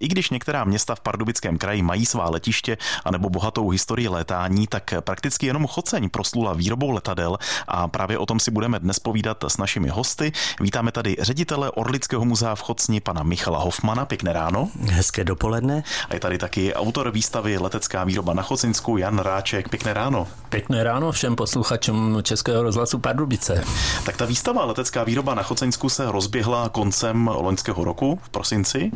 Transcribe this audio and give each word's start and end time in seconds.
I 0.00 0.08
když 0.08 0.30
některá 0.30 0.64
města 0.64 0.94
v 0.94 1.00
Pardubickém 1.00 1.58
kraji 1.58 1.82
mají 1.82 2.06
svá 2.06 2.30
letiště 2.30 2.78
anebo 3.04 3.30
bohatou 3.30 3.70
historii 3.70 4.08
létání, 4.08 4.66
tak 4.66 4.94
prakticky 5.00 5.46
jenom 5.46 5.66
Choceň 5.66 6.10
proslula 6.10 6.52
výrobou 6.52 6.90
letadel 6.90 7.38
a 7.68 7.88
právě 7.88 8.18
o 8.18 8.26
tom 8.26 8.40
si 8.40 8.50
budeme 8.50 8.78
dnes 8.78 8.98
povídat 8.98 9.44
s 9.48 9.56
našimi 9.56 9.88
hosty. 9.88 10.32
Vítáme 10.60 10.92
tady 10.92 11.16
ředitele 11.20 11.70
Orlického 11.70 12.24
muzea 12.24 12.54
v 12.54 12.62
Chocni, 12.62 13.00
pana 13.00 13.22
Michala 13.22 13.58
Hofmana. 13.58 14.04
Pěkné 14.04 14.32
ráno. 14.32 14.68
Hezké 14.90 15.24
dopoledne. 15.24 15.82
A 16.10 16.14
je 16.14 16.20
tady 16.20 16.38
taky 16.38 16.74
autor 16.74 17.10
výstavy 17.10 17.58
Letecká 17.58 18.04
výroba 18.04 18.34
na 18.34 18.42
Chocinsku, 18.42 18.96
Jan 18.96 19.18
Ráček. 19.18 19.68
Pěkné 19.68 19.94
ráno. 19.94 20.28
Pěkné 20.54 20.84
ráno 20.84 21.12
všem 21.12 21.36
posluchačům 21.36 22.18
Českého 22.22 22.62
rozhlasu 22.62 22.98
Pardubice. 22.98 23.64
Tak 24.06 24.16
ta 24.16 24.24
výstava 24.24 24.64
Letecká 24.64 25.04
výroba 25.04 25.34
na 25.34 25.42
Chocinsku 25.42 25.88
se 25.88 26.12
rozběhla 26.12 26.68
koncem 26.68 27.28
loňského 27.28 27.84
roku 27.84 28.20
v 28.22 28.28
prosinci 28.28 28.92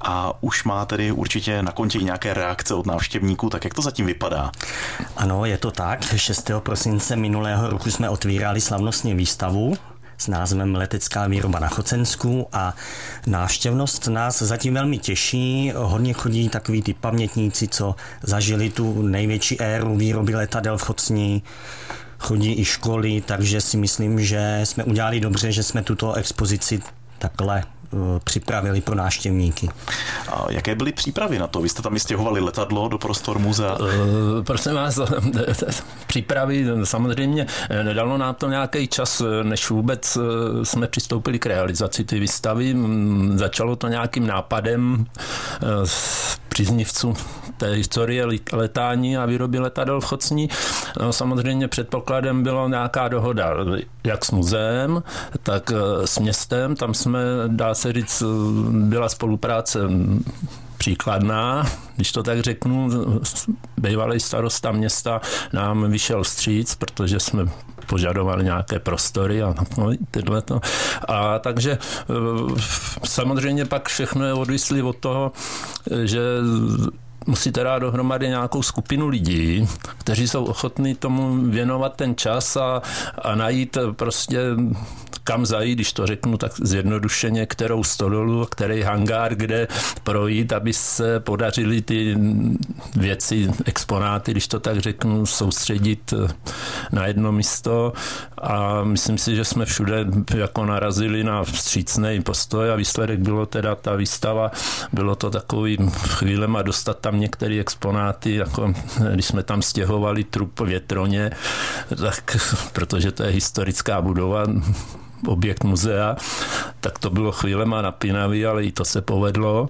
a 0.00 0.42
už 0.42 0.64
má 0.64 0.84
tedy 0.84 1.12
určitě 1.12 1.62
na 1.62 1.72
kontě 1.72 1.98
i 1.98 2.04
nějaké 2.04 2.34
reakce 2.34 2.74
od 2.74 2.86
návštěvníků, 2.86 3.50
tak 3.50 3.64
jak 3.64 3.74
to 3.74 3.82
zatím 3.82 4.06
vypadá? 4.06 4.50
Ano, 5.16 5.44
je 5.44 5.58
to 5.58 5.70
tak. 5.70 6.16
6. 6.16 6.50
prosince 6.58 7.16
minulého 7.16 7.70
roku 7.70 7.90
jsme 7.90 8.08
otvírali 8.10 8.60
slavnostně 8.60 9.14
výstavu 9.14 9.74
s 10.18 10.28
názvem 10.28 10.74
Letecká 10.74 11.26
výroba 11.26 11.58
na 11.58 11.68
Chocensku 11.68 12.46
a 12.52 12.74
návštěvnost 13.26 14.08
nás 14.08 14.42
zatím 14.42 14.74
velmi 14.74 14.98
těší. 14.98 15.72
Hodně 15.76 16.12
chodí 16.12 16.48
takový 16.48 16.82
ty 16.82 16.94
pamětníci, 16.94 17.68
co 17.68 17.94
zažili 18.22 18.70
tu 18.70 19.02
největší 19.02 19.60
éru 19.60 19.96
výroby 19.96 20.34
letadel 20.34 20.78
v 20.78 20.82
Chocni 20.82 21.42
chodí 22.18 22.60
i 22.60 22.64
školy, 22.64 23.22
takže 23.26 23.60
si 23.60 23.76
myslím, 23.76 24.20
že 24.24 24.60
jsme 24.64 24.84
udělali 24.84 25.20
dobře, 25.20 25.52
že 25.52 25.62
jsme 25.62 25.82
tuto 25.82 26.12
expozici 26.12 26.80
takhle 27.18 27.64
připravili 28.24 28.80
pro 28.80 28.94
návštěvníky. 28.94 29.68
A 30.28 30.46
jaké 30.50 30.74
byly 30.74 30.92
přípravy 30.92 31.38
na 31.38 31.46
to? 31.46 31.60
Vy 31.60 31.68
jste 31.68 31.82
tam 31.82 31.98
stěhovali 31.98 32.40
letadlo 32.40 32.88
do 32.88 32.98
prostor 32.98 33.38
muzea? 33.38 33.74
Uh, 33.74 33.88
prosím 34.42 34.74
vás, 34.74 35.00
přípravy 36.06 36.66
samozřejmě 36.84 37.46
nedalo 37.82 38.18
nám 38.18 38.34
to 38.34 38.48
nějaký 38.48 38.88
čas, 38.88 39.22
než 39.42 39.70
vůbec 39.70 40.18
jsme 40.62 40.86
přistoupili 40.86 41.38
k 41.38 41.46
realizaci 41.46 42.04
ty 42.04 42.20
výstavy. 42.20 42.76
Začalo 43.34 43.76
to 43.76 43.88
nějakým 43.88 44.26
nápadem 44.26 45.06
příznivců 46.58 47.14
té 47.56 47.66
historie 47.70 48.26
letání 48.52 49.16
a 49.16 49.26
výroby 49.26 49.58
letadel 49.58 50.00
v 50.00 50.04
Chocní. 50.04 50.48
No, 51.00 51.12
samozřejmě 51.12 51.68
předpokladem 51.68 52.42
bylo 52.42 52.68
nějaká 52.68 53.08
dohoda 53.08 53.54
jak 54.04 54.24
s 54.24 54.30
muzeem, 54.30 55.02
tak 55.42 55.72
eh, 55.72 56.06
s 56.06 56.18
městem. 56.18 56.76
Tam 56.76 56.94
jsme, 56.94 57.20
dá 57.46 57.74
se 57.74 57.92
říct, 57.92 58.22
byla 58.70 59.08
spolupráce 59.08 59.78
příkladná, 60.78 61.66
když 61.96 62.12
to 62.12 62.22
tak 62.22 62.40
řeknu, 62.40 62.90
bývalý 63.76 64.20
starosta 64.20 64.72
města 64.72 65.20
nám 65.52 65.90
vyšel 65.90 66.22
vstříc, 66.22 66.74
protože 66.74 67.20
jsme 67.20 67.44
požadovali 67.86 68.44
nějaké 68.44 68.78
prostory 68.78 69.42
a 69.42 69.54
no, 69.78 69.90
tyhle 70.10 70.42
to. 70.42 70.60
A 71.08 71.38
takže 71.38 71.78
eh, 71.80 72.60
samozřejmě 73.04 73.64
pak 73.64 73.88
všechno 73.88 74.24
je 74.24 74.32
odvislý 74.32 74.82
od 74.82 74.96
toho, 74.96 75.32
že 76.04 76.20
musíte 77.26 77.64
dát 77.64 77.78
dohromady 77.78 78.28
nějakou 78.28 78.62
skupinu 78.62 79.08
lidí, 79.08 79.68
kteří 79.98 80.28
jsou 80.28 80.44
ochotní 80.44 80.94
tomu 80.94 81.36
věnovat 81.50 81.96
ten 81.96 82.16
čas 82.16 82.56
a, 82.56 82.82
a 83.22 83.34
najít 83.34 83.78
prostě 83.92 84.40
kam 85.28 85.46
zajít, 85.46 85.74
když 85.74 85.92
to 85.92 86.06
řeknu 86.06 86.36
tak 86.36 86.52
zjednodušeně, 86.62 87.46
kterou 87.46 87.84
stodolu, 87.84 88.46
který 88.46 88.82
hangár, 88.82 89.34
kde 89.34 89.68
projít, 90.04 90.52
aby 90.52 90.72
se 90.72 91.20
podařily 91.20 91.82
ty 91.82 92.16
věci, 92.96 93.50
exponáty, 93.64 94.30
když 94.30 94.48
to 94.48 94.60
tak 94.60 94.78
řeknu, 94.78 95.26
soustředit 95.26 96.14
na 96.92 97.06
jedno 97.06 97.32
místo. 97.32 97.92
A 98.38 98.84
myslím 98.84 99.18
si, 99.18 99.36
že 99.36 99.44
jsme 99.44 99.64
všude 99.64 100.06
jako 100.34 100.66
narazili 100.66 101.24
na 101.24 101.44
vstřícný 101.44 102.22
postoj 102.22 102.72
a 102.72 102.76
výsledek 102.76 103.20
bylo 103.20 103.46
teda 103.46 103.74
ta 103.74 103.96
výstava, 103.96 104.50
bylo 104.92 105.14
to 105.14 105.30
takový 105.30 105.78
chvílema 105.92 106.62
dostat 106.62 106.98
tam 106.98 107.20
některé 107.20 107.60
exponáty, 107.60 108.34
jako 108.34 108.74
když 109.12 109.26
jsme 109.26 109.42
tam 109.42 109.62
stěhovali 109.62 110.24
trup 110.24 110.60
větroně, 110.60 111.30
tak 111.96 112.36
protože 112.72 113.12
to 113.12 113.22
je 113.22 113.30
historická 113.30 114.00
budova, 114.00 114.46
objekt 115.26 115.64
muzea, 115.64 116.16
tak 116.80 116.98
to 116.98 117.10
bylo 117.10 117.32
chvílema 117.32 117.82
napínavý, 117.82 118.46
ale 118.46 118.64
i 118.64 118.72
to 118.72 118.84
se 118.84 119.02
povedlo. 119.02 119.68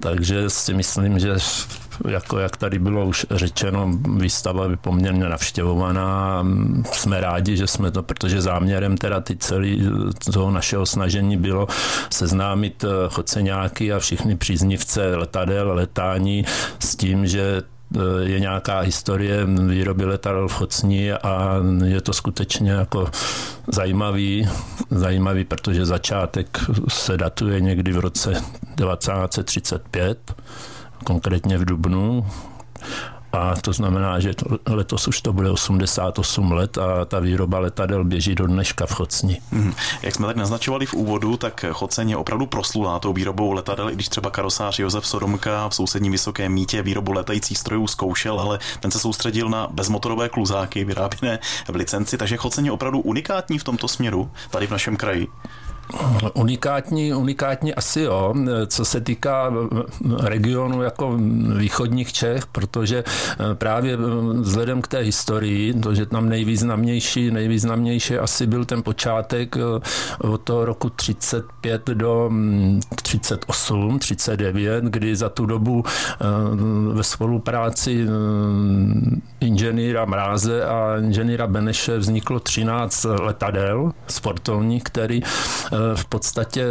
Takže 0.00 0.50
si 0.50 0.74
myslím, 0.74 1.18
že 1.18 1.36
jako 2.08 2.38
jak 2.38 2.56
tady 2.56 2.78
bylo 2.78 3.06
už 3.06 3.26
řečeno, 3.30 3.90
výstava 4.16 4.64
je 4.70 4.76
poměrně 4.76 5.28
navštěvovaná. 5.28 6.46
Jsme 6.92 7.20
rádi, 7.20 7.56
že 7.56 7.66
jsme 7.66 7.90
to, 7.90 8.02
protože 8.02 8.42
záměrem 8.42 8.96
teda 8.96 9.20
ty 9.20 9.36
celý 9.36 9.88
toho 10.32 10.50
našeho 10.50 10.86
snažení 10.86 11.36
bylo 11.36 11.66
seznámit 12.10 12.84
eh, 12.84 12.88
chodceňáky 13.08 13.92
a 13.92 13.98
všichni 13.98 14.36
příznivce 14.36 15.16
letadel, 15.16 15.72
letání 15.74 16.44
s 16.78 16.96
tím, 16.96 17.26
že 17.26 17.62
je 18.22 18.40
nějaká 18.40 18.80
historie 18.80 19.46
výroby 19.46 20.04
letadel 20.04 20.48
v 20.48 20.52
Chocni 20.52 21.12
a 21.12 21.56
je 21.84 22.00
to 22.00 22.12
skutečně 22.12 22.70
jako 22.70 23.10
zajímavý, 23.66 24.48
zajímavý, 24.90 25.44
protože 25.44 25.86
začátek 25.86 26.58
se 26.88 27.16
datuje 27.16 27.60
někdy 27.60 27.92
v 27.92 27.98
roce 27.98 28.32
1935, 28.32 30.34
konkrétně 31.04 31.58
v 31.58 31.64
Dubnu 31.64 32.26
a 33.32 33.54
to 33.60 33.72
znamená, 33.72 34.20
že 34.20 34.34
to, 34.34 34.58
letos 34.66 35.08
už 35.08 35.20
to 35.20 35.32
bude 35.32 35.50
88 35.50 36.52
let 36.52 36.78
a 36.78 37.04
ta 37.04 37.18
výroba 37.18 37.58
letadel 37.58 38.04
běží 38.04 38.34
do 38.34 38.46
dneška 38.46 38.86
v 38.86 38.92
Chocni. 38.92 39.40
Hmm. 39.52 39.74
Jak 40.02 40.14
jsme 40.14 40.26
tak 40.26 40.36
naznačovali 40.36 40.86
v 40.86 40.94
úvodu, 40.94 41.36
tak 41.36 41.64
Choceň 41.72 42.10
je 42.10 42.16
opravdu 42.16 42.46
proslulá 42.46 42.98
tou 42.98 43.12
výrobou 43.12 43.52
letadel, 43.52 43.90
i 43.90 43.94
když 43.94 44.08
třeba 44.08 44.30
karosář 44.30 44.78
Josef 44.78 45.06
Sodomka 45.06 45.68
v 45.68 45.74
sousedním 45.74 46.12
Vysokém 46.12 46.52
mítě 46.52 46.82
výrobu 46.82 47.12
letajících 47.12 47.58
strojů 47.58 47.86
zkoušel, 47.86 48.40
ale 48.40 48.58
ten 48.80 48.90
se 48.90 48.98
soustředil 48.98 49.48
na 49.48 49.68
bezmotorové 49.70 50.28
kluzáky 50.28 50.84
vyráběné 50.84 51.38
v 51.68 51.74
licenci, 51.74 52.18
takže 52.18 52.36
Choceň 52.36 52.64
je 52.66 52.72
opravdu 52.72 53.00
unikátní 53.00 53.58
v 53.58 53.64
tomto 53.64 53.88
směru 53.88 54.30
tady 54.50 54.66
v 54.66 54.70
našem 54.70 54.96
kraji. 54.96 55.28
Unikátní, 56.34 57.14
unikátní 57.14 57.74
asi 57.74 58.00
jo, 58.00 58.34
co 58.66 58.84
se 58.84 59.00
týká 59.00 59.52
regionu 60.20 60.82
jako 60.82 61.18
východních 61.56 62.12
Čech, 62.12 62.46
protože 62.46 63.04
eh, 63.06 63.54
právě 63.54 63.94
eh, 63.94 63.98
vzhledem 64.40 64.82
k 64.82 64.88
té 64.88 64.98
historii, 64.98 65.74
to, 65.74 65.94
že 65.94 66.06
tam 66.06 66.28
nejvýznamnější, 66.28 67.30
nejvýznamnější 67.30 68.18
asi 68.18 68.46
byl 68.46 68.64
ten 68.64 68.82
počátek 68.82 69.56
eh, 69.56 69.60
od 70.18 70.40
toho 70.40 70.64
roku 70.64 70.90
35 70.90 71.86
do 71.86 72.30
38, 73.02 73.98
39, 73.98 74.84
kdy 74.84 75.16
za 75.16 75.28
tu 75.28 75.46
dobu 75.46 75.84
ve 76.92 77.02
spolupráci 77.02 78.06
inženýra 79.40 80.04
Mráze 80.04 80.64
a 80.64 80.96
inženýra 80.98 81.46
Beneše 81.46 81.98
vzniklo 81.98 82.40
13 82.40 83.04
letadel 83.04 83.92
sportovních, 84.08 84.82
který 84.82 85.22
v 85.94 86.04
podstatě 86.04 86.64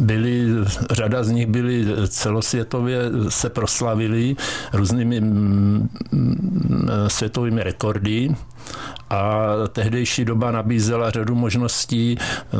byli, 0.00 0.46
řada 0.90 1.24
z 1.24 1.30
nich 1.30 1.46
byly 1.46 1.86
celosvětově 2.08 2.98
se 3.28 3.50
proslavili 3.50 4.36
různými 4.72 5.20
mm, 5.20 5.88
mm, 6.12 6.88
světovými 7.08 7.62
rekordy 7.62 8.34
a 9.10 9.46
tehdejší 9.72 10.24
doba 10.24 10.50
nabízela 10.50 11.10
řadu 11.10 11.34
možností 11.34 12.18
eh, 12.18 12.56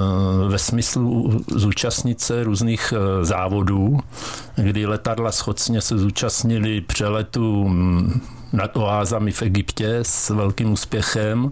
ve 0.49 0.59
smyslu 0.59 1.41
zúčastnit 1.47 2.21
se 2.21 2.45
různých 2.45 2.93
eh, 2.97 3.25
závodů, 3.25 3.99
kdy 4.57 4.87
letadla 4.87 5.33
schodně 5.33 5.81
se 5.81 5.99
zúčastnili 5.99 6.81
přeletu 6.81 7.69
mm, 7.69 8.21
nad 8.53 8.77
oázami 8.77 9.33
v 9.33 9.43
Egyptě 9.43 9.99
s 10.03 10.31
velkým 10.31 10.73
úspěchem 10.73 11.51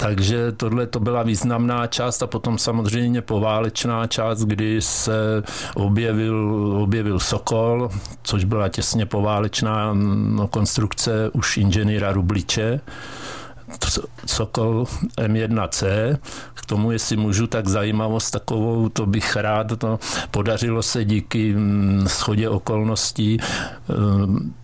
takže 0.00 0.52
tohle 0.52 0.86
to 0.86 1.00
byla 1.00 1.22
významná 1.22 1.86
část 1.86 2.22
a 2.22 2.26
potom 2.26 2.58
samozřejmě 2.58 3.22
poválečná 3.22 4.06
část, 4.06 4.44
kdy 4.44 4.82
se 4.82 5.42
objevil, 5.74 6.52
objevil 6.82 7.18
Sokol, 7.18 7.90
což 8.22 8.44
byla 8.44 8.68
těsně 8.68 9.06
poválečná 9.06 9.92
no, 9.94 10.48
konstrukce 10.48 11.30
už 11.32 11.56
inženýra 11.56 12.12
Rubliče. 12.12 12.80
Sokol 14.26 14.86
M1C. 15.16 15.86
K 16.54 16.66
tomu, 16.66 16.90
jestli 16.90 17.16
můžu, 17.16 17.46
tak 17.46 17.68
zajímavost 17.68 18.30
takovou, 18.30 18.88
to 18.88 19.06
bych 19.06 19.36
rád, 19.36 19.78
to 19.78 19.98
podařilo 20.30 20.82
se 20.82 21.04
díky 21.04 21.54
mm, 21.54 22.04
schodě 22.08 22.48
okolností 22.48 23.38
mm, 23.88 24.54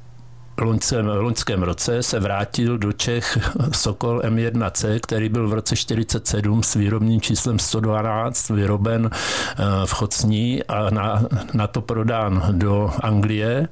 loňském, 0.61 1.06
loňském 1.06 1.62
roce 1.62 2.03
se 2.03 2.20
vrátil 2.20 2.79
do 2.79 2.93
Čech 2.93 3.38
Sokol 3.73 4.19
M1C, 4.20 5.00
který 5.00 5.29
byl 5.29 5.49
v 5.49 5.53
roce 5.53 5.76
47 5.76 6.62
s 6.62 6.75
výrobním 6.75 7.20
číslem 7.20 7.58
112 7.58 8.50
vyroben 8.50 9.11
eh, 9.12 9.62
v 9.85 9.93
Chocní 9.93 10.64
a 10.64 10.91
na, 10.91 11.25
na 11.55 11.67
to 11.67 11.81
prodán 11.81 12.43
do 12.50 12.91
Anglie 13.00 13.69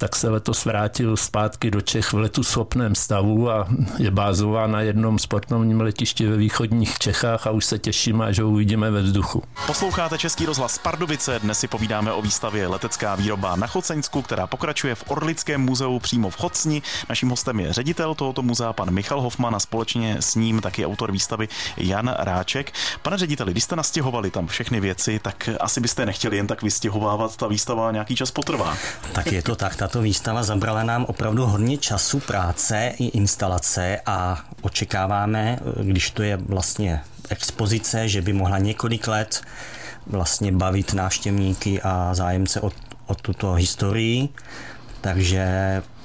tak 0.00 0.16
se 0.16 0.28
letos 0.28 0.64
vrátil 0.64 1.16
zpátky 1.16 1.70
do 1.70 1.80
Čech 1.80 2.12
v 2.12 2.18
letu 2.18 2.42
schopném 2.42 2.94
stavu 2.94 3.50
a 3.50 3.68
je 3.98 4.10
bázová 4.10 4.66
na 4.66 4.80
jednom 4.80 5.18
sportovním 5.18 5.80
letišti 5.80 6.26
ve 6.26 6.36
východních 6.36 6.98
Čechách 6.98 7.46
a 7.46 7.50
už 7.50 7.64
se 7.64 7.78
těšíme, 7.78 8.34
že 8.34 8.42
ho 8.42 8.50
uvidíme 8.50 8.90
ve 8.90 9.02
vzduchu. 9.02 9.42
Posloucháte 9.66 10.18
Český 10.18 10.46
rozhlas 10.46 10.78
Pardubice, 10.78 11.38
dnes 11.38 11.58
si 11.58 11.68
povídáme 11.68 12.12
o 12.12 12.22
výstavě 12.22 12.66
Letecká 12.66 13.14
výroba 13.14 13.56
na 13.56 13.66
Choceňsku, 13.66 14.22
která 14.22 14.46
pokračuje 14.46 14.94
v 14.94 15.04
Orlickém 15.06 15.60
muzeu 15.60 15.98
přímo 15.98 16.30
v 16.30 16.36
Chocni. 16.36 16.82
Naším 17.08 17.28
hostem 17.28 17.60
je 17.60 17.72
ředitel 17.72 18.14
tohoto 18.14 18.42
muzea, 18.42 18.72
pan 18.72 18.90
Michal 18.90 19.20
Hofman 19.20 19.54
a 19.54 19.60
společně 19.60 20.16
s 20.20 20.34
ním 20.34 20.60
taky 20.60 20.86
autor 20.86 21.12
výstavy 21.12 21.48
Jan 21.76 22.14
Ráček. 22.18 22.72
Pane 23.02 23.18
řediteli, 23.18 23.52
když 23.52 23.64
jste 23.64 23.76
nastěhovali 23.76 24.30
tam 24.30 24.46
všechny 24.46 24.80
věci, 24.80 25.20
tak 25.22 25.48
asi 25.60 25.80
byste 25.80 26.06
nechtěli 26.06 26.36
jen 26.36 26.46
tak 26.46 26.62
vystěhovávat, 26.62 27.36
ta 27.36 27.46
výstava 27.46 27.92
nějaký 27.92 28.16
čas 28.16 28.30
potrvá. 28.30 28.76
Tak 29.12 29.32
je 29.32 29.42
to 29.42 29.56
tak, 29.56 29.76
ta 29.76 29.89
tato 29.90 30.02
výstava 30.02 30.42
zabrala 30.42 30.82
nám 30.82 31.04
opravdu 31.04 31.46
hodně 31.46 31.78
času, 31.78 32.20
práce 32.20 32.92
i 32.98 33.04
instalace 33.04 34.00
a 34.06 34.40
očekáváme, 34.62 35.58
když 35.82 36.10
to 36.10 36.22
je 36.22 36.36
vlastně 36.36 37.00
expozice, 37.28 38.08
že 38.08 38.22
by 38.22 38.32
mohla 38.32 38.58
několik 38.58 39.08
let 39.08 39.42
vlastně 40.06 40.52
bavit 40.52 40.94
návštěvníky 40.94 41.82
a 41.82 42.14
zájemce 42.14 42.60
o, 42.60 42.70
o 43.06 43.14
tuto 43.14 43.52
historii. 43.52 44.28
Takže 45.00 45.46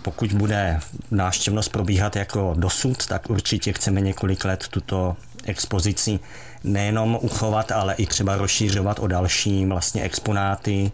pokud 0.02 0.34
bude 0.34 0.80
návštěvnost 1.12 1.72
probíhat 1.72 2.16
jako 2.16 2.54
dosud, 2.58 3.08
tak 3.08 3.30
určitě 3.30 3.74
chceme 3.74 4.02
několik 4.02 4.46
let 4.46 4.68
tuto 4.70 5.16
expozici 5.44 6.20
nejenom 6.64 7.20
uchovat, 7.22 7.72
ale 7.72 7.94
i 7.94 8.06
třeba 8.06 8.36
rozšířovat 8.36 9.00
o 9.00 9.08
další 9.08 9.66
vlastně 9.66 10.02
exponáty, 10.02 10.92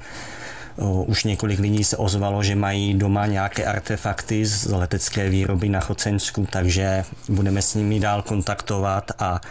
už 1.06 1.24
několik 1.24 1.60
lidí 1.60 1.84
se 1.84 1.98
ozvalo, 1.98 2.44
že 2.44 2.56
mají 2.56 2.94
doma 2.94 3.26
nějaké 3.26 3.66
artefakty 3.66 4.46
z 4.46 4.66
letecké 4.66 5.30
výroby 5.30 5.70
na 5.70 5.80
Chocensku, 5.80 6.48
takže 6.52 7.04
budeme 7.30 7.62
s 7.62 7.76
nimi 7.76 8.00
dál 8.00 8.22
kontaktovat 8.22 9.12
a 9.20 9.42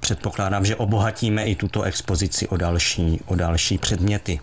předpokládám, 0.00 0.64
že 0.64 0.76
obohatíme 0.76 1.44
i 1.44 1.54
tuto 1.54 1.82
expozici 1.82 2.48
o 2.48 2.56
další, 2.56 3.20
o 3.26 3.34
další 3.34 3.78
předměty. 3.78 4.40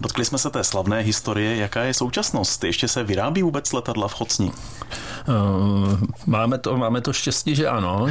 Dotkli 0.00 0.24
jsme 0.24 0.38
se 0.38 0.50
té 0.50 0.64
slavné 0.64 1.00
historie. 1.00 1.56
Jaká 1.56 1.82
je 1.82 1.94
současnost? 1.94 2.64
Ještě 2.64 2.88
se 2.88 3.04
vyrábí 3.04 3.42
vůbec 3.42 3.72
letadla 3.72 4.08
v 4.08 4.14
Chocni? 4.14 4.50
Eh, 5.28 5.96
máme 6.26 6.58
to, 6.58 6.76
máme 6.76 7.00
to 7.00 7.12
štěstí, 7.12 7.54
že 7.54 7.68
ano. 7.68 8.06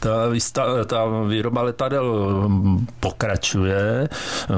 Ta, 0.00 0.28
výsta, 0.28 0.84
ta 0.84 1.04
výroba 1.28 1.62
letadel 1.62 2.44
hm, 2.48 2.86
pokračuje. 3.00 4.08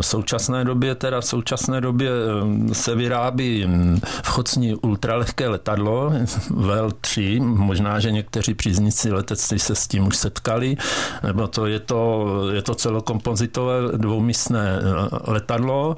V 0.00 0.06
současné 0.06 0.64
době 0.64 0.94
teda 0.94 1.20
v 1.20 1.24
současné 1.24 1.80
době 1.80 2.10
hm, 2.10 2.74
se 2.74 2.94
vyrábí 2.94 3.64
hm, 3.66 4.00
v 4.22 4.28
Chocni 4.28 4.74
ultralehké 4.74 5.48
letadlo 5.48 6.12
VL3. 6.50 7.42
Možná, 7.42 8.00
že 8.00 8.10
někteří 8.10 8.54
příznici 8.54 9.12
letectví 9.12 9.58
se 9.58 9.74
s 9.74 9.88
tím 9.88 10.06
už 10.06 10.16
setkali. 10.16 10.76
Nebo 11.22 11.46
to 11.46 11.66
je 11.66 11.80
to, 11.80 12.26
je 12.52 12.62
to 12.62 12.74
celokompozitové 12.74 13.74
dvoumístné 13.96 14.78
eh, 14.78 15.32
letadlo 15.32 15.96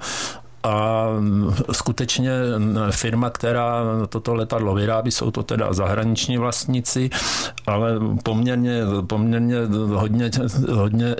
a 0.62 1.06
skutečně 1.72 2.30
firma, 2.90 3.30
která 3.30 3.82
toto 4.08 4.34
letadlo 4.34 4.74
vyrábí, 4.74 5.10
jsou 5.10 5.30
to 5.30 5.42
teda 5.42 5.72
zahraniční 5.72 6.38
vlastníci, 6.38 7.10
ale 7.66 8.00
poměrně, 8.22 8.82
poměrně 9.06 9.56
hodně, 9.94 10.30
hodně 10.72 11.16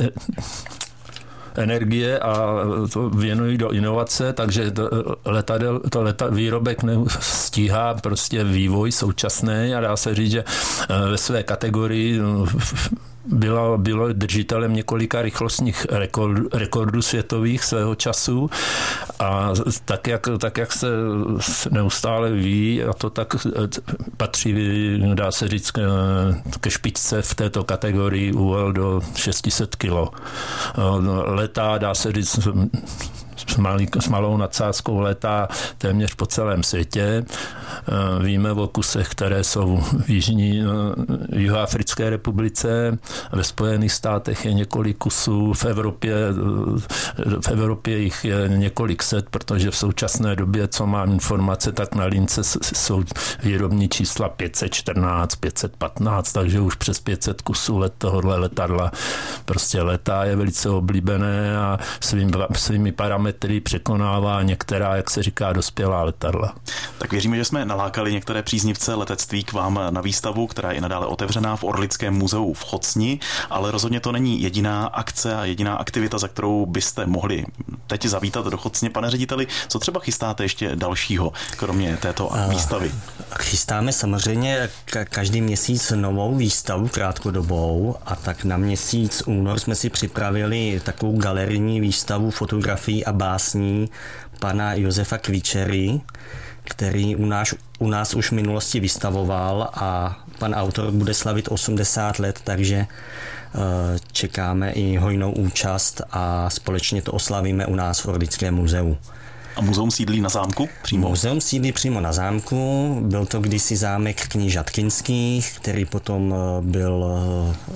energie 1.54 2.19
a 2.19 2.56
to 2.92 3.10
věnují 3.10 3.58
do 3.58 3.70
inovace, 3.70 4.32
takže 4.32 4.70
to, 4.70 4.90
letadel, 5.25 5.81
to 5.90 6.02
leta, 6.02 6.26
výrobek 6.26 6.78
stíhá 7.20 7.94
prostě 7.94 8.44
vývoj 8.44 8.92
současný 8.92 9.75
a 9.76 9.81
dá 9.81 9.96
se 9.96 10.14
říct, 10.14 10.31
že 10.31 10.44
ve 11.10 11.19
své 11.19 11.42
kategorii 11.42 12.20
bylo, 13.26 13.78
bylo 13.78 14.12
držitelem 14.12 14.75
několika 14.75 15.22
rychlostních 15.22 15.87
rekord, 15.90 16.55
rekordů 16.55 17.02
světových 17.02 17.64
svého 17.64 17.94
času 17.94 18.50
a 19.19 19.52
tak 19.84 20.06
jak, 20.06 20.28
tak, 20.38 20.58
jak 20.58 20.72
se 20.72 20.88
neustále 21.70 22.32
ví, 22.32 22.84
a 22.84 22.93
to 22.93 23.11
tak 23.11 23.37
patří, 24.17 24.55
dá 25.14 25.31
se 25.32 25.49
říct, 25.49 25.70
ke 26.61 26.70
špičce 26.70 27.22
v 27.22 27.34
této 27.34 27.64
kategorii 27.64 28.32
UL 28.32 28.72
do 28.72 29.00
600 29.14 29.76
kg. 29.76 29.93
Letá, 31.25 31.78
dá 31.78 31.94
se 31.94 32.12
říct, 32.12 32.49
s, 33.46 33.56
malý, 33.56 33.88
s 34.00 34.08
malou 34.08 34.37
nadsázkou 34.37 35.00
letá 35.00 35.48
téměř 35.78 36.14
po 36.14 36.26
celém 36.26 36.62
světě. 36.62 37.25
Eh, 37.25 38.22
víme 38.22 38.52
o 38.52 38.69
kusech, 38.69 39.08
které 39.08 39.44
jsou 39.44 39.81
v 40.04 40.10
Jižní 40.10 40.62
eh, 40.62 41.38
Jihoafrické 41.38 42.10
republice, 42.10 42.98
ve 43.32 43.44
Spojených 43.44 43.92
státech 43.92 44.44
je 44.44 44.52
několik 44.52 44.98
kusů, 44.98 45.52
v 45.52 45.64
Evropě, 45.64 46.14
eh, 46.14 47.40
v 47.40 47.48
Evropě 47.48 47.98
jich 47.98 48.25
je 48.25 48.48
několik 48.48 49.02
set, 49.02 49.31
protože 49.31 49.70
v 49.70 49.76
současné 49.76 50.37
době, 50.37 50.69
co 50.69 50.87
mám 50.87 51.12
informace, 51.12 51.72
tak 51.72 51.94
na 51.94 52.04
lince 52.04 52.44
jsou 52.44 53.04
výrobní 53.42 53.88
čísla 53.88 54.28
514, 54.28 55.34
515, 55.34 56.32
takže 56.32 56.60
už 56.60 56.75
přes 56.75 57.00
500 57.00 57.42
kusů 57.42 57.78
let 57.78 57.92
tohohle 57.98 58.38
letadla 58.38 58.90
prostě 59.44 59.82
letá 59.82 60.25
je 60.25 60.37
velice 60.37 60.69
oblíbené 60.69 61.56
a 61.56 61.78
svým, 62.00 62.32
svými 62.52 62.92
parametry 62.92 63.30
překonává 63.65 64.43
některá, 64.43 64.97
jak 64.97 65.11
se 65.11 65.23
říká, 65.23 65.53
dospělá 65.53 66.03
letadla. 66.03 66.55
Tak 66.99 67.12
věříme, 67.12 67.37
že 67.37 67.44
jsme 67.44 67.65
nalákali 67.65 68.12
některé 68.12 68.43
příznivce 68.43 68.94
letectví 68.94 69.44
k 69.44 69.53
vám 69.53 69.81
na 69.91 70.00
výstavu, 70.00 70.47
která 70.47 70.73
je 70.73 70.81
nadále 70.81 71.06
otevřená 71.06 71.56
v 71.56 71.65
Orlickém 71.65 72.15
muzeu 72.15 72.53
v 72.53 72.65
Chocni, 72.65 73.21
ale 73.50 73.71
rozhodně 73.71 74.00
to 74.00 74.12
není 74.12 74.43
jediná 74.43 74.87
akce 74.87 75.37
a 75.37 75.44
jediná 75.44 75.77
aktivita, 75.77 76.19
za 76.19 76.29
kterou 76.29 76.67
byste 76.67 77.06
mohli 77.06 77.44
teď 77.87 78.06
zavítat 78.06 78.47
do 78.47 78.56
Chocně. 78.56 78.91
Pane 78.91 79.11
řediteli, 79.11 79.47
co 79.69 79.79
třeba 79.79 80.00
chystáte 80.00 80.44
ještě 80.44 80.76
dalšího, 80.76 81.33
kromě 81.56 81.97
této 81.97 82.31
výstavy? 82.49 82.93
Chystáme 83.41 83.93
samozřejmě 83.93 84.69
každý 85.05 85.41
měsíc 85.41 85.93
novou 85.97 86.35
výstavu 86.35 86.88
krátkodobou 86.88 87.97
a 88.06 88.17
tak 88.17 88.44
na 88.44 88.56
měsíc 88.56 89.23
únor 89.26 89.59
jsme 89.59 89.75
si 89.75 89.91
připravili 89.91 90.81
takovou 90.85 91.19
galerijní 91.19 91.81
výstavu 91.81 92.31
fotografií 92.31 93.05
a 93.05 93.12
básní 93.20 93.90
pana 94.38 94.75
Josefa 94.75 95.19
Kvíčery, 95.19 96.00
který 96.64 97.16
u 97.16 97.26
nás, 97.26 97.54
u 97.78 97.88
nás 97.88 98.14
už 98.14 98.28
v 98.28 98.33
minulosti 98.33 98.80
vystavoval 98.80 99.71
a 99.75 100.18
pan 100.38 100.54
autor 100.54 100.90
bude 100.90 101.14
slavit 101.14 101.49
80 101.49 102.18
let, 102.18 102.40
takže 102.45 102.76
eh, 102.76 102.88
čekáme 104.12 104.73
i 104.73 104.97
hojnou 104.97 105.33
účast 105.33 106.00
a 106.11 106.50
společně 106.50 107.02
to 107.02 107.12
oslavíme 107.12 107.66
u 107.66 107.75
nás 107.75 108.00
v 108.00 108.09
Orlickém 108.09 108.54
muzeu. 108.54 108.97
A 109.57 109.61
muzeum 109.61 109.90
sídlí 109.90 110.21
na 110.21 110.28
zámku 110.28 110.69
přímo? 110.83 111.09
Muzeum 111.09 111.40
sídlí 111.40 111.73
přímo 111.73 112.00
na 112.00 112.12
zámku. 112.12 112.97
Byl 113.02 113.26
to 113.26 113.40
kdysi 113.40 113.76
zámek 113.76 114.28
knížat 114.28 114.71
Kinských, 114.71 115.59
který 115.59 115.85
potom 115.85 116.35
eh, 116.35 116.62
byl 116.62 117.04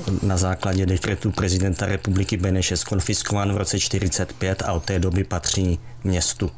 eh, 0.08 0.26
na 0.26 0.36
základě 0.36 0.86
dekretu 0.86 1.30
prezidenta 1.30 1.86
republiky 1.86 2.36
Beneše 2.36 2.76
skonfiskován 2.76 3.52
v 3.52 3.56
roce 3.56 3.76
1945 3.76 4.62
a 4.62 4.72
od 4.72 4.84
té 4.84 4.98
doby 4.98 5.24
patří 5.24 5.78
městu 6.04 6.50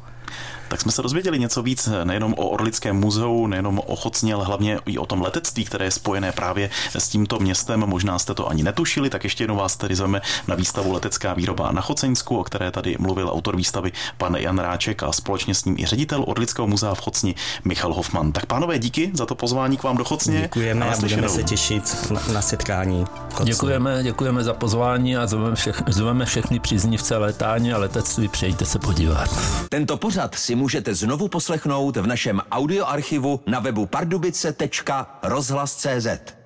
tak 0.67 0.81
jsme 0.81 0.91
se 0.91 1.01
dozvěděli 1.01 1.39
něco 1.39 1.61
víc 1.61 1.89
nejenom 2.03 2.33
o 2.33 2.49
Orlickém 2.49 2.95
muzeu, 2.95 3.47
nejenom 3.47 3.81
o 3.85 3.95
Chocně, 3.95 4.33
ale 4.33 4.45
hlavně 4.45 4.79
i 4.85 4.97
o 4.97 5.05
tom 5.05 5.21
letectví, 5.21 5.65
které 5.65 5.85
je 5.85 5.91
spojené 5.91 6.31
právě 6.31 6.69
s 6.95 7.09
tímto 7.09 7.39
městem. 7.39 7.79
Možná 7.79 8.19
jste 8.19 8.33
to 8.33 8.47
ani 8.47 8.63
netušili, 8.63 9.09
tak 9.09 9.23
ještě 9.23 9.43
jednou 9.43 9.55
vás 9.55 9.77
tedy 9.77 9.95
zveme 9.95 10.21
na 10.47 10.55
výstavu 10.55 10.93
Letecká 10.93 11.33
výroba 11.33 11.71
na 11.71 11.81
Choceňsku, 11.81 12.37
o 12.37 12.43
které 12.43 12.71
tady 12.71 12.95
mluvil 12.99 13.29
autor 13.29 13.55
výstavy 13.55 13.91
pan 14.17 14.35
Jan 14.35 14.59
Ráček 14.59 15.03
a 15.03 15.11
společně 15.11 15.55
s 15.55 15.65
ním 15.65 15.75
i 15.79 15.85
ředitel 15.85 16.23
Orlického 16.27 16.67
muzea 16.67 16.93
v 16.93 17.01
Chocni 17.01 17.35
Michal 17.65 17.93
Hofman. 17.93 18.31
Tak 18.31 18.45
pánové, 18.45 18.79
díky 18.79 19.11
za 19.13 19.25
to 19.25 19.35
pozvání 19.35 19.77
k 19.77 19.83
vám 19.83 19.97
do 19.97 20.03
Chocně. 20.03 20.41
Děkujeme 20.41 20.89
a, 20.89 20.97
budeme 20.97 21.29
se 21.29 21.43
těšit 21.43 22.11
na, 22.11 22.21
na 22.33 22.41
setkání. 22.41 23.05
Děkujeme, 23.43 24.03
děkujeme 24.03 24.43
za 24.43 24.53
pozvání 24.53 25.17
a 25.17 25.27
zveme, 25.27 25.55
všech, 25.55 25.83
zveme 25.87 26.25
všechny 26.25 26.59
příznivce 26.59 27.17
letání 27.17 27.73
a 27.73 27.77
letectví. 27.77 28.27
Přejďte 28.27 28.65
se 28.65 28.79
podívat. 28.79 29.29
Tento 29.69 29.97
pořad 29.97 30.35
si 30.35 30.55
můžete 30.55 30.95
znovu 30.95 31.27
poslechnout 31.27 31.97
v 31.97 32.07
našem 32.07 32.41
audioarchivu 32.51 33.39
na 33.47 33.59
webu 33.59 33.85
pardubice.rozhlas.cz. 33.85 36.36